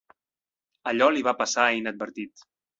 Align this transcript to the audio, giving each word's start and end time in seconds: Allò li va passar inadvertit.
Allò 0.93 1.11
li 1.17 1.27
va 1.29 1.35
passar 1.43 1.69
inadvertit. 1.83 2.51